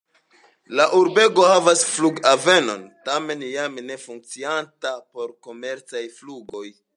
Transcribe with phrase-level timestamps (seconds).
[0.77, 6.67] La urbego havas flughavenon, tamen jam ne funkcianta por komercaj flugoj.